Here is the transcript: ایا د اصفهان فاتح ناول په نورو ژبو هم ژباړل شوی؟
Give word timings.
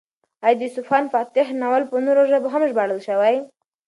ایا 0.45 0.57
د 0.59 0.61
اصفهان 0.69 1.05
فاتح 1.13 1.45
ناول 1.61 1.83
په 1.87 1.95
نورو 2.05 2.21
ژبو 2.31 2.47
هم 2.53 2.63
ژباړل 2.71 2.99
شوی؟ 3.07 3.35